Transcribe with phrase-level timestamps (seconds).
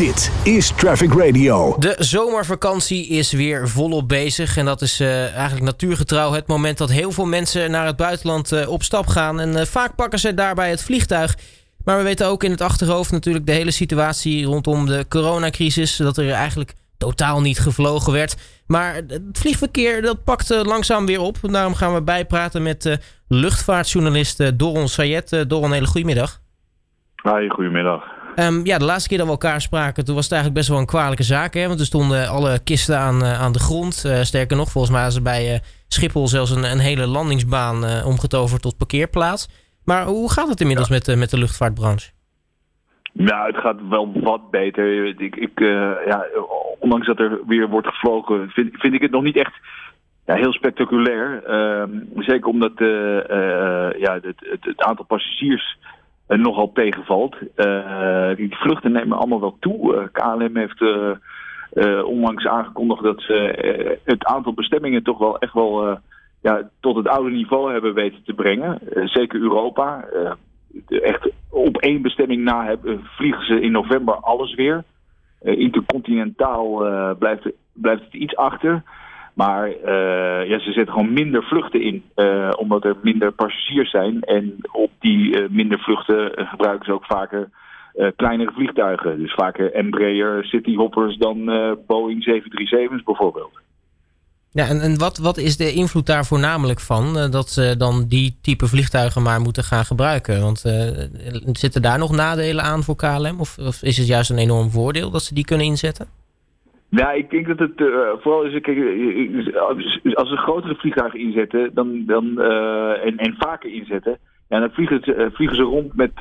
[0.00, 1.76] Dit is Traffic Radio.
[1.78, 4.56] De zomervakantie is weer volop bezig.
[4.56, 8.52] En dat is uh, eigenlijk natuurgetrouw het moment dat heel veel mensen naar het buitenland
[8.52, 9.40] uh, op stap gaan.
[9.40, 11.36] En uh, vaak pakken ze daarbij het vliegtuig.
[11.84, 15.96] Maar we weten ook in het achterhoofd natuurlijk de hele situatie rondom de coronacrisis.
[15.96, 18.62] Dat er eigenlijk totaal niet gevlogen werd.
[18.66, 21.36] Maar het vliegverkeer dat pakt langzaam weer op.
[21.42, 22.98] Daarom gaan we bijpraten met
[23.28, 25.44] luchtvaartjournalist Doron Sayed.
[25.48, 26.40] Doron, een hele goedemiddag.
[27.22, 28.19] Hi, goedemiddag.
[28.40, 30.80] Um, ja, de laatste keer dat we elkaar spraken, toen was het eigenlijk best wel
[30.80, 31.54] een kwalijke zaak.
[31.54, 31.66] Hè?
[31.66, 34.02] Want er stonden alle kisten aan, uh, aan de grond.
[34.06, 35.58] Uh, sterker nog, volgens mij is er bij uh,
[35.88, 39.48] Schiphol zelfs een, een hele landingsbaan omgetoverd tot parkeerplaats.
[39.84, 40.94] Maar hoe gaat het inmiddels ja.
[40.94, 42.10] met, met de luchtvaartbranche?
[43.12, 45.06] Nou, het gaat wel wat beter.
[45.20, 45.58] Ik, ik,
[46.06, 46.26] ja,
[46.78, 49.52] ondanks dat er weer wordt gevlogen, vind, vind ik het nog niet echt
[50.26, 51.44] ja, heel spectaculair.
[51.44, 52.72] Ehm, zeker omdat
[53.98, 55.78] ja, het, het, het aantal passagiers
[56.36, 57.36] nogal tegenvalt.
[57.56, 59.94] Uh, die vluchten nemen allemaal wel toe.
[59.94, 60.82] Uh, KLM heeft
[62.04, 65.98] onlangs aangekondigd dat ze het aantal bestemmingen toch wel echt wel
[66.42, 68.78] ja, tot het oude niveau hebben weten te brengen.
[69.04, 70.04] zeker Europa.
[70.88, 74.84] echt op één bestemming na vliegen ze in november alles weer.
[75.40, 76.84] intercontinentaal
[77.18, 78.82] blijft, blijft het iets achter.
[79.34, 84.20] Maar uh, ja, ze zetten gewoon minder vluchten in, uh, omdat er minder passagiers zijn.
[84.20, 87.50] En op die uh, minder vluchten gebruiken ze ook vaker
[88.16, 89.18] kleinere vliegtuigen.
[89.18, 91.44] Dus vaker Embraer Cityhoppers dan
[91.86, 93.60] Boeing 737's bijvoorbeeld.
[94.50, 97.30] Ja, en, en wat, wat is de invloed daar voornamelijk van?
[97.30, 100.40] dat ze dan die type vliegtuigen maar moeten gaan gebruiken?
[100.40, 100.58] Want
[101.52, 103.40] zitten daar nog nadelen aan voor KLM?
[103.40, 106.19] Of, of is het juist een enorm voordeel dat ze die kunnen inzetten?
[106.90, 108.78] Nou, ik denk dat het uh, vooral is, kijk,
[110.14, 115.30] als ze grotere vliegtuigen inzetten dan, dan, en, en vaker inzetten, ja, dan vliegen, ze,
[115.32, 116.20] vliegen ze rond met,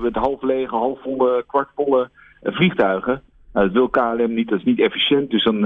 [0.00, 2.10] met half lege, halfvolle, kwartvolle
[2.42, 3.22] vliegtuigen.
[3.52, 5.30] Nou, dat wil KLM niet, dat is niet efficiënt.
[5.30, 5.62] Dus dan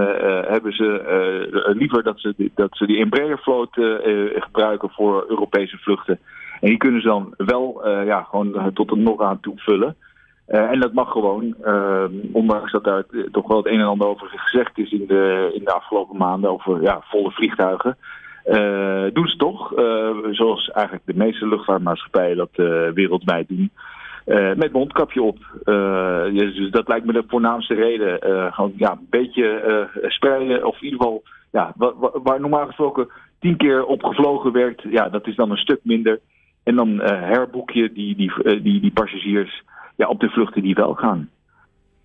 [0.46, 3.74] hebben ze liever dat ze, dat ze die Embraer-vloot
[4.34, 6.18] gebruiken voor Europese vluchten.
[6.60, 9.96] En die kunnen ze dan wel ja, gewoon tot de nog aan toevullen.
[10.48, 14.08] Uh, en dat mag gewoon, uh, ondanks dat daar toch wel het een en ander
[14.08, 17.96] over gezegd is in de, in de afgelopen maanden over ja, volle vliegtuigen.
[18.46, 19.72] Uh, doen ze toch,
[20.30, 22.50] zoals eigenlijk de meeste luchtvaartmaatschappijen dat
[22.94, 23.70] wereldwijd doen.
[24.56, 25.38] met mondkapje op.
[26.32, 28.18] Dus, dus, dat lijkt me de voornaamste reden.
[28.52, 31.72] gewoon ja, een beetje spreiden, of in ieder geval, ja,
[32.22, 33.08] waar, normaal gesproken
[33.40, 36.20] tien keer op gevlogen werd, ja, dat is dan een stuk minder.
[36.62, 39.62] En dan herboek die, die, die, die passagiers
[39.96, 41.30] ja, op de vluchten die wel gaan.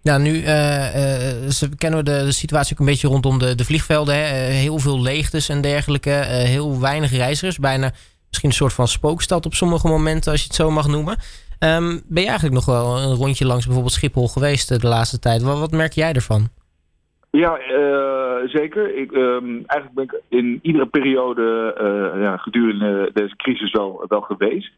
[0.03, 3.65] Ja, nu uh, uh, kennen we de, de, situatie ook een beetje rondom de, de
[3.65, 4.15] vliegvelden.
[4.15, 4.21] Hè?
[4.43, 6.09] heel veel leegtes en dergelijke.
[6.09, 7.59] heel weinig reizigers.
[7.59, 7.91] Bijna
[8.27, 11.15] misschien een soort van spookstad op sommige momenten, als je het zo mag noemen.
[11.59, 15.41] Um, ben je eigenlijk nog wel een rondje langs bijvoorbeeld Schiphol geweest de laatste tijd?
[15.41, 16.47] Wat, wat merk jij ervan?
[17.31, 17.59] Ja,
[18.45, 18.97] zeker.
[18.97, 21.75] Ik, um, eigenlijk ben ik in iedere periode
[22.19, 24.71] ja, gedurende deze crisis wel, wel geweest.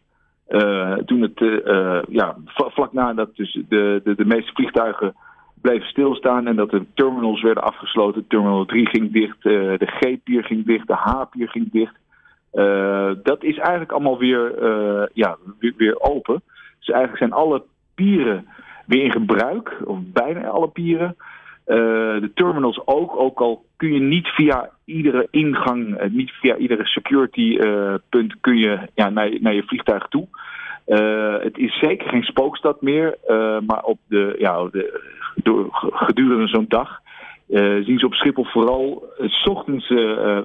[0.50, 5.16] Uh, toen het, uh, ja, vlak nadat dus de, de, de meeste vliegtuigen
[5.62, 8.28] bleven stilstaan en dat de terminals werden afgesloten.
[8.28, 11.96] Terminal 3 ging dicht, de G-pier ging dicht, de H-pier ging dicht.
[13.24, 14.53] dat is eigenlijk allemaal weer,
[15.14, 16.42] ja, weer, open.
[16.80, 17.64] Dus eigenlijk zijn alle
[17.96, 18.48] pieren
[18.86, 21.16] weer in gebruik, of bijna alle pieren.
[21.66, 26.86] De terminals ook, ook al kun je niet via iedere ingang, uh, niet via iedere
[26.86, 30.28] security uh, punt kun je ja, naar, naar je vliegtuig toe.
[31.42, 33.18] het is zeker geen spookstad meer,
[33.66, 35.02] maar op de, ja, de,
[35.36, 37.00] door, gedurende zo'n dag
[37.86, 39.88] zien ze op Schiphol vooral s ochtends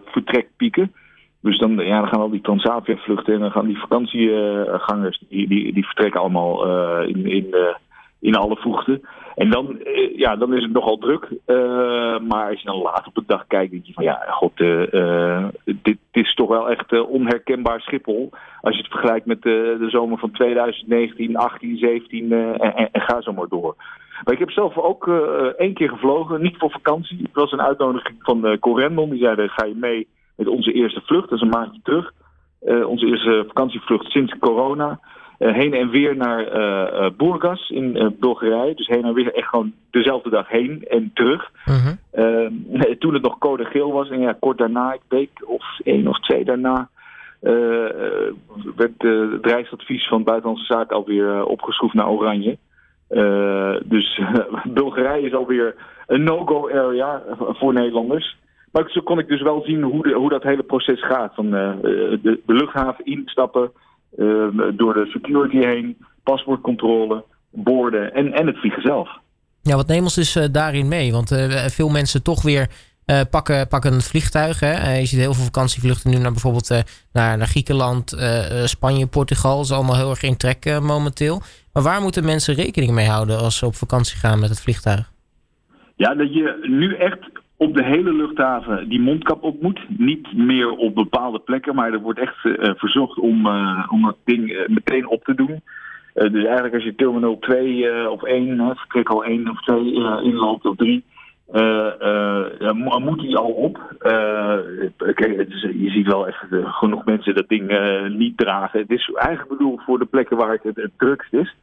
[0.04, 0.92] vertrekpieken.
[1.40, 5.72] Dus dan, ja, gaan al die Transavia vluchten en dan gaan die vakantiegangers, die, die,
[5.72, 6.66] die vertrekken allemaal
[7.06, 7.54] in, in
[8.20, 9.00] in alle vroegte.
[9.34, 11.28] En dan, eh, ja, dan is het nogal druk.
[11.46, 14.60] Uh, maar als je dan later op de dag kijkt, denk je van ja, god,
[14.60, 18.30] uh, dit, dit, is toch wel echt onherkenbaar Schiphol.
[18.60, 23.32] Als je het vergelijkt met de, zomer van 2019, 18, 17 en, en, ga zo
[23.32, 23.74] maar door.
[24.24, 25.08] Maar ik heb zelf ook
[25.56, 27.18] één keer gevlogen, niet voor vakantie.
[27.22, 29.10] Het was een uitnodiging van Corendon.
[29.10, 32.12] Die zeiden, ga je mee met onze eerste vlucht, dat is een maandje terug.
[32.86, 35.00] onze eerste vakantievlucht sinds corona.
[35.38, 38.74] Uh, heen en weer naar uh, Burgas in Bulgarije.
[38.74, 41.50] Dus heen en weer echt gewoon dezelfde dag heen en terug.
[41.64, 41.96] -huh.
[42.12, 42.96] Mhm.
[42.98, 46.20] toen het nog code geel was en ja, kort daarna, ik week of één of
[46.20, 46.88] twee daarna,
[48.76, 52.56] werd het reisadvies van Buitenlandse Zaken alweer opgeschroefd naar oranje.
[53.84, 54.20] dus
[54.74, 55.74] Bulgarije is alweer
[56.06, 58.36] een no-go area voor Nederlanders.
[58.72, 61.34] Maar zo kon ik dus wel zien hoe, de, hoe dat hele proces gaat.
[61.34, 63.70] Van de, de luchthaven instappen,
[64.76, 69.08] door de security heen, paspoortcontrole, boorden en, en het vliegen zelf.
[69.62, 71.12] Ja, wat nemen ons dus daarin mee?
[71.12, 71.28] Want
[71.66, 72.68] veel mensen toch weer
[73.30, 74.60] pakken, pakken een vliegtuig.
[74.60, 74.96] Hè?
[74.96, 76.68] je ziet heel veel vakantievluchten nu naar bijvoorbeeld
[77.12, 78.16] naar, naar Griekenland,
[78.64, 79.56] Spanje, Portugal.
[79.56, 81.42] Dat is allemaal heel erg in trek momenteel.
[81.72, 85.10] Maar waar moeten mensen rekening mee houden als ze op vakantie gaan met het vliegtuig?
[85.96, 89.80] Ja, dat je nu echt op de hele luchthaven die mondkap op moet.
[89.88, 94.16] Niet meer op bepaalde plekken, maar er wordt echt uh, verzocht om, uh, om dat
[94.24, 95.60] ding meteen op te doen.
[96.12, 100.66] dus eigenlijk als je Terminal 2 of 1, of vertrek al 1 of 2 inloopt
[100.66, 101.04] of 3,
[103.04, 103.94] moet die al op.
[104.96, 108.80] kijk, je ziet wel echt genoeg mensen dat ding niet dragen.
[108.80, 111.54] Het is eigenlijk bedoeld voor de plekken waar het het, drukst is.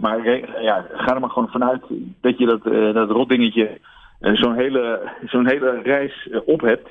[0.00, 0.24] maar
[0.62, 1.82] ja, ga er maar gewoon vanuit
[2.20, 2.62] dat je dat,
[2.94, 3.78] dat rotdingetje eh,
[4.20, 6.88] zo'n hele, zo'n hele reis eh, op hebt.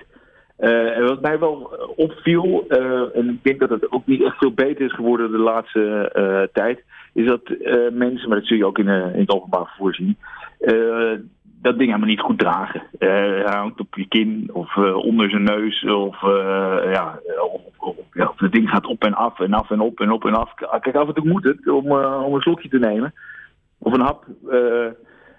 [0.59, 2.65] Uh, en wat mij wel opviel,
[3.13, 6.83] en ik denk dat het ook niet echt veel beter is geworden de laatste tijd,
[7.13, 7.41] is dat
[7.91, 10.17] mensen, maar dat zul je ook in, in het openbaar vervoer zien,
[11.61, 12.83] dat ding helemaal niet goed dragen.
[12.99, 16.21] hij hangt op je kin of onder zijn neus of,
[16.91, 17.19] ja,
[17.53, 20.25] of, of, ja, het ding gaat op en af en af en op en op
[20.25, 20.53] en af.
[20.53, 23.13] Kijk, af en toe moet het om, om een slokje te nemen
[23.77, 24.25] of een hap.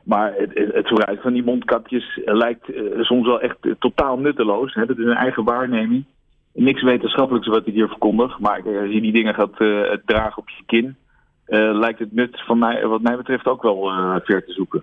[0.09, 4.75] Maar het, het, gebruik van die mondkapjes lijkt uh, soms wel echt totaal nutteloos.
[4.75, 4.87] Hè?
[4.87, 6.05] Dat is een eigen waarneming.
[6.53, 8.39] Niks wetenschappelijks wat ik hier verkondig.
[8.39, 10.97] Maar als je die dingen gaat uh, dragen op je kin,
[11.77, 13.91] lijkt het nut van mij, wat mij betreft ook wel
[14.25, 14.83] ver te zoeken.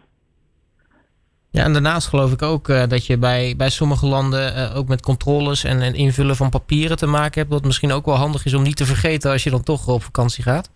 [1.49, 5.63] Ja, en daarnaast geloof ik ook dat je bij, bij sommige landen ook met controles
[5.63, 7.53] en, en invullen van papieren te maken hebt.
[7.53, 10.03] Wat misschien ook wel handig is om niet te vergeten als je dan toch op
[10.03, 10.71] vakantie gaat.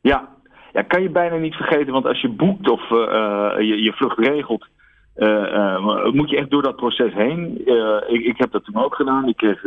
[0.00, 0.28] Ja,
[0.72, 4.18] ja, kan je bijna niet vergeten, want als je boekt of uh, je, je vlucht
[4.18, 4.66] regelt,
[5.16, 7.66] uh, moet je echt door dat proces heen.
[8.06, 9.28] Ik, ik, heb dat toen ook gedaan.
[9.28, 9.62] Ik kreeg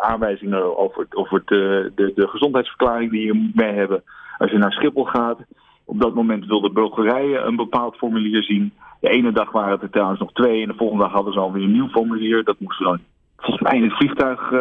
[0.00, 4.02] aanwijzingen over, over het, de, de gezondheidsverklaring die je mee hebben
[4.38, 5.38] als je naar Schiphol gaat.
[5.84, 8.72] Op dat moment wilde Bulgarije een bepaald formulier zien.
[9.00, 11.38] De ene dag waren het er trouwens nog twee en de volgende dag hadden ze
[11.38, 12.44] alweer een nieuw formulier.
[12.44, 13.00] Dat moesten we dan
[13.36, 14.52] volgens mij in het vliegtuig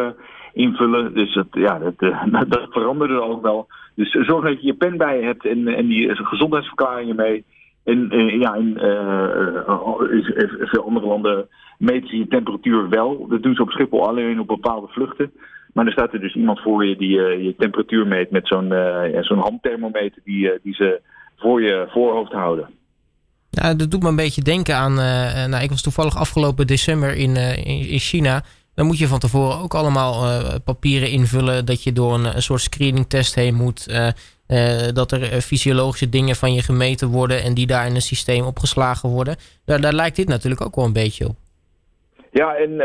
[0.55, 1.13] invullen.
[1.13, 1.99] Dus dat, ja, dat,
[2.47, 3.67] dat veranderde ook wel.
[3.95, 7.45] Dus zorg dat je je pen bij hebt en, en die gezondheidsverklaringen mee.
[7.83, 9.29] En uh, ja, in uh,
[10.59, 11.47] veel andere landen
[11.77, 13.27] meten ze je temperatuur wel.
[13.27, 15.31] Dat doen ze op Schiphol alleen op bepaalde vluchten.
[15.73, 19.23] Maar er staat er dus iemand voor je die je temperatuur meet met zo'n ja,
[19.23, 21.01] zo'n handthermometer die, die ze
[21.37, 22.69] voor je voorhoofd houden.
[23.49, 24.93] Ja, dat doet me een beetje denken aan.
[25.49, 27.35] nou, ik was toevallig afgelopen december in,
[27.65, 28.41] in China.
[28.75, 32.41] Dan moet je van tevoren ook allemaal uh, papieren invullen dat je door een, een
[32.41, 33.87] soort screeningtest heen moet.
[33.89, 34.07] Uh,
[34.47, 38.45] uh, dat er fysiologische dingen van je gemeten worden en die daar in een systeem
[38.45, 39.35] opgeslagen worden.
[39.65, 41.35] Daar, daar lijkt dit natuurlijk ook wel een beetje op.
[42.31, 42.77] Ja, en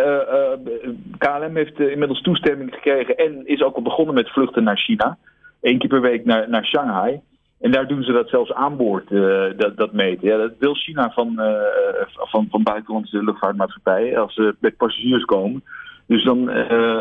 [1.18, 5.18] KLM heeft inmiddels toestemming gekregen en is ook al begonnen met vluchten naar China.
[5.60, 7.20] Eén keer per week naar, naar Shanghai.
[7.60, 10.28] En daar doen ze dat zelfs aan boord, uh, dat, dat meten.
[10.28, 11.62] Ja, dat wil China van, uh,
[12.04, 15.62] van, van buitenlandse luchtvaartmaatschappijen als ze met passagiers komen.
[16.06, 16.38] Dus dan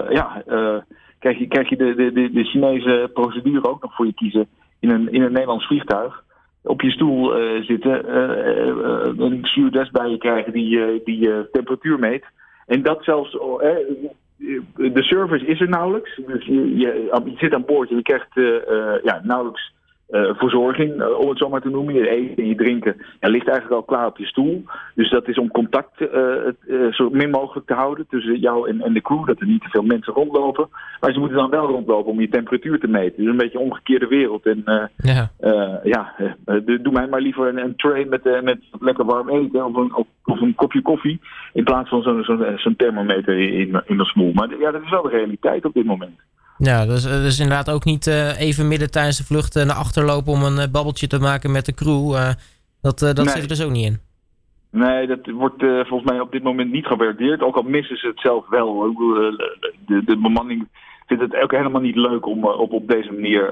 [0.09, 0.43] ja,
[1.19, 4.47] krijg je, krijg je de, de, de Chinese procedure ook nog voor je kiezen
[4.79, 6.23] in een, in een Nederlands vliegtuig.
[6.63, 8.17] Op je stoel zitten,
[9.21, 12.25] een stewardess bij je krijgen die, die temperatuur meet.
[12.65, 16.21] En dat zelfs, de service is er nauwelijks.
[16.25, 18.33] Dus je, je, je zit aan boord en je krijgt
[19.03, 19.73] ja, nauwelijks
[20.11, 21.93] uh, verzorging, uh, om het zo maar te noemen.
[21.93, 24.63] Je eten en je drinken ja, ligt eigenlijk al klaar op je stoel.
[24.95, 28.93] Dus dat is om contact uh, zo min mogelijk te houden tussen jou en, en,
[28.93, 29.25] de crew.
[29.25, 30.69] Dat er niet te veel mensen rondlopen.
[30.99, 33.23] Maar ze moeten dan wel rondlopen om je temperatuur te meten.
[33.23, 34.45] Dus een beetje een omgekeerde wereld.
[34.45, 34.63] En
[34.97, 35.31] ja,
[35.83, 36.13] ja
[36.81, 40.41] doe mij maar liever een, een tray met, met lekker warm eten of een, of,
[40.41, 41.19] een kopje koffie.
[41.53, 44.31] In plaats van zo'n zo, zo thermometer in, in de smoel.
[44.33, 46.19] Maar ja, dat is wel de realiteit op dit moment.
[46.61, 50.05] Ja, dus, dus inderdaad ook niet uh, even midden tijdens de vlucht uh, naar achter
[50.05, 52.13] lopen om een babbeltje te maken met de crew.
[52.81, 53.27] dat dat nee.
[53.27, 53.99] zit er dus ook niet in.
[54.71, 57.41] Nee, dat wordt volgens mij op dit moment niet gewaardeerd.
[57.41, 58.93] Ook al missen ze het zelf wel.
[59.85, 60.67] De, de bemanning
[61.07, 63.49] vindt het ook helemaal niet leuk om op, op deze manier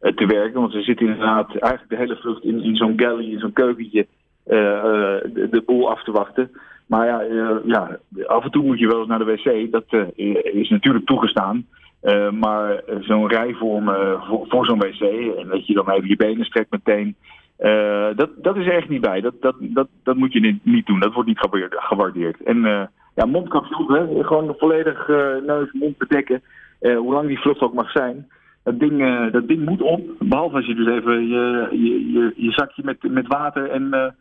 [0.00, 0.60] te werken.
[0.60, 4.06] Want ze zitten inderdaad eigenlijk de hele vlucht in, in zo'n galley, in zo'n keukentje,
[4.44, 6.50] de, de boel af te wachten.
[6.86, 7.22] Maar ja,
[7.64, 9.70] ja, af en toe moet je wel eens naar de wc.
[9.70, 10.08] Dat
[10.42, 11.66] is natuurlijk toegestaan.
[12.02, 15.00] Uh, maar zo'n rij vormen voor, zo'n wc
[15.38, 17.16] en dat je dan even je benen strekt meteen.
[17.58, 19.20] Uh, dat, dat is er echt niet bij.
[19.20, 21.00] Dat, dat, dat, dat moet je niet, doen.
[21.00, 22.42] Dat wordt niet gewaardeerd.
[22.42, 22.82] En uh,
[23.14, 25.08] ja, mondkapje op, gewoon volledig
[25.46, 26.42] neus, mond bedekken.
[26.80, 28.28] hoe lang die vlucht ook mag zijn.
[28.64, 30.00] Dat ding, dat ding moet op.
[30.18, 34.14] Behalve als je dus even je, je, je, je zakje met, met water en,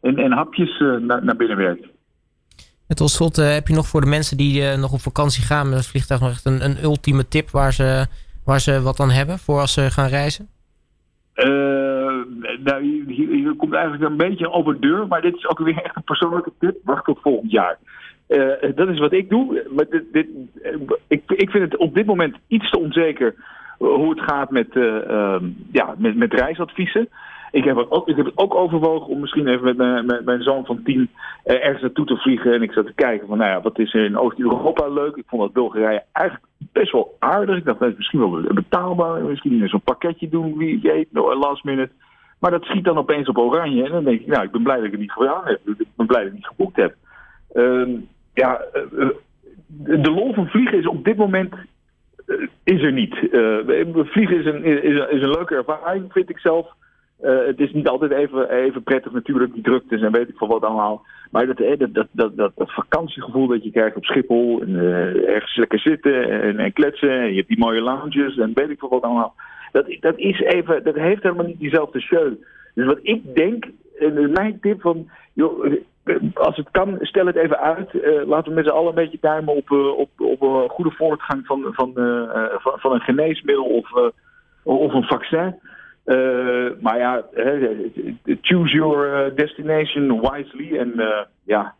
[0.00, 1.86] en, en hapjes naar, naar binnen werkt.
[2.92, 5.44] En tot slot uh, heb je nog voor de mensen die uh, nog op vakantie
[5.44, 8.06] gaan met het vliegtuig nog echt een, een ultieme tip waar ze,
[8.44, 10.48] waar ze wat aan hebben voor als ze gaan reizen?
[11.34, 11.44] Uh,
[12.64, 15.82] nou, hier, hier, komt eigenlijk een beetje over de deur, maar dit is ook weer
[15.82, 16.76] echt een persoonlijke tip.
[16.84, 17.78] Wacht tot volgend jaar.
[18.74, 19.66] dat is wat ik doe.
[19.76, 20.26] Maar dit, dit,
[21.06, 23.34] ik, ik vind het op dit moment iets te onzeker
[23.78, 27.08] hoe het gaat met, ehm, ja, met, met reisadviezen.
[27.52, 30.64] Ik heb, ook, ik heb het ook overwogen om misschien even met mijn, mijn zoon
[30.64, 31.10] van tien
[31.44, 32.52] uh, ergens naartoe te vliegen.
[32.52, 35.16] En ik zat te kijken van, nou ja, wat is er in Oost-Europa leuk?
[35.16, 37.56] Ik vond dat Bulgarije eigenlijk best wel aardig.
[37.56, 39.22] Ik dacht, dat is misschien wel betaalbaar.
[39.22, 41.92] Misschien zo'n pakketje doen, wie weet, last minute.
[42.38, 43.84] Maar dat schiet dan opeens op oranje.
[43.84, 45.60] En dan denk ik, nou, ik ben blij dat ik het niet gedaan heb.
[45.64, 46.94] Ik ben blij dat ik het niet geboekt heb.
[47.54, 47.98] Uh,
[48.34, 48.60] ja,
[48.94, 49.08] uh,
[49.66, 51.54] de lol van vliegen is op dit moment
[52.64, 53.14] is er niet.
[53.94, 56.66] vliegen is een, is, is een leuke ervaring, vind ik zelf.
[57.22, 60.48] Uh, het is niet altijd even, even prettig natuurlijk, die druktes en weet ik van
[60.48, 61.06] wat allemaal.
[61.30, 65.56] Maar dat, dat, dat, dat, dat, vakantiegevoel dat je krijgt op Schiphol, en, uh, ergens
[65.56, 68.88] lekker zitten en, en, kletsen, en je hebt die mooie lounges en weet ik van
[68.88, 69.34] wat allemaal.
[69.72, 72.32] Dat, dat, is even, dat heeft helemaal niet diezelfde show.
[72.74, 73.64] Dus wat ik denk,
[73.98, 75.72] en mijn tip van, joh,
[76.34, 77.88] als het kan, stel het even uit.
[78.26, 81.60] Laten we met z'n allen een beetje duimen op, op, op een goede voortgang van,
[81.62, 84.12] van, van, van, een geneesmiddel of,
[84.62, 85.54] of een vaccin.
[86.04, 87.24] Uh, maar ja,
[88.40, 90.78] choose your uh, destination wisely.
[90.78, 91.74] En uh, ja,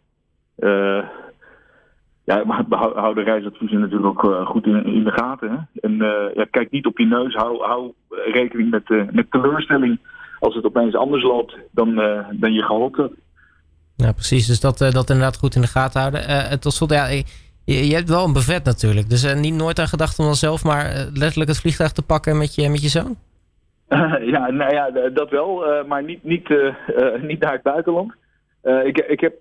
[2.24, 5.50] ja, maar hou de reisadviezen natuurlijk ook goed in, de gaten.
[5.50, 5.80] Hè?
[5.88, 5.96] En
[6.34, 7.34] ja, kijk niet op je neus.
[7.34, 9.98] Hou, hou rekening met, met teleurstelling
[10.38, 11.94] als het opeens anders loopt dan,
[12.32, 13.00] dan je gehoopt.
[13.96, 14.46] Ja, precies.
[14.46, 16.60] Dus dat, dat inderdaad goed in de gaten houden.
[16.60, 17.24] tot slot, ja, je,
[17.64, 19.10] je, hebt wel een bevet natuurlijk.
[19.10, 22.54] Dus niet nooit aan gedacht om dan zelf maar letterlijk het vliegtuig te pakken met
[22.54, 23.16] je, met je zoon?
[24.34, 28.12] ja, nou ja, dat wel, uh, maar niet, niet, uh, uh, niet naar het buitenland.
[28.84, 29.34] ik, ik heb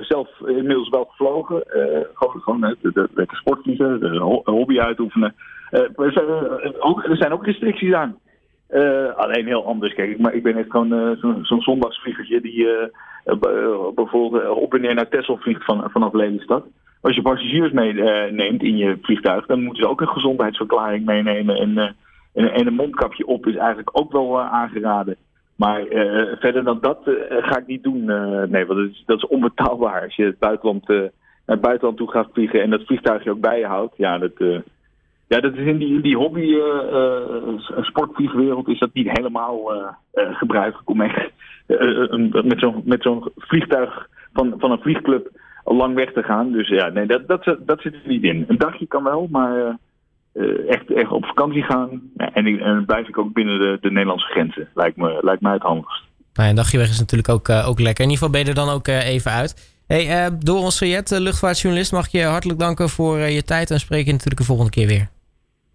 [0.00, 1.62] zelf inmiddels wel gevlogen.
[2.14, 2.76] gewoon gewoon
[3.14, 5.34] lekker sportvliegen, een hobby uitoefenen.
[5.70, 6.26] er, zijn,
[6.78, 8.18] ook, er zijn ook restricties aan.
[9.16, 10.18] alleen heel anders, kijk.
[10.18, 12.68] Maar ik ben echt gewoon zo'n zo zondagsvliegertje die
[13.94, 16.64] bijvoorbeeld op en neer naar Texel vliegt van, vanaf Lelystad.
[17.00, 21.56] Als je passagiers meeneemt in je vliegtuig, dan moeten ze ook een gezondheidsverklaring meenemen.
[21.56, 21.96] En
[22.34, 25.16] en, en een mondkapje op is eigenlijk ook wel uh, aangeraden.
[25.56, 28.04] Maar uh, verder dan dat uh, ga ik niet doen.
[28.50, 30.02] nee, want dat is, dat is onbetaalbaar.
[30.02, 31.10] Als je het buitenland, naar
[31.46, 33.96] het buitenland toe gaat vliegen en dat vliegtuigje ook bij je houdt.
[33.96, 34.32] Ja, dat,
[35.28, 36.54] ja, dat is in die, in die hobby
[37.80, 39.72] sportvliegwereld is dat niet helemaal
[40.12, 41.30] gebruikelijk om echt
[42.44, 45.30] met zo'n met zo'n vliegtuig van, van een vliegclub
[45.64, 46.52] lang weg te gaan.
[46.52, 48.44] Dus ja, nee, dat, dat, dat zit er niet in.
[48.48, 49.78] Een dagje kan wel, maar
[50.34, 52.02] uh, echt, echt op vakantie gaan.
[52.16, 54.68] en, en dan blijf ik ook binnen de, de Nederlandse grenzen.
[54.74, 56.02] Lijkt me, lijkt mij het handigst.
[56.34, 58.04] Nou, een dagje weg is natuurlijk ook, uh, ook lekker.
[58.04, 59.72] In ieder geval ben je er dan ook uh, even uit.
[59.86, 63.70] Hey, door ons luchtvaartjournalist, mag ik je hartelijk danken voor je tijd.
[63.70, 65.08] En spreek je natuurlijk de volgende keer weer.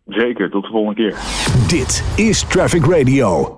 [0.05, 1.15] Zeker, tot de volgende keer.
[1.67, 3.47] Dit is Traffic Radio.